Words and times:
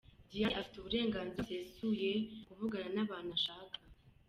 Diane 0.29 0.57
afite 0.59 0.75
uburenganzira 0.77 1.39
busesuye 1.45 2.09
kuvugana 2.45 2.89
n’abantu 2.95 3.31
ashaka. 3.37 3.77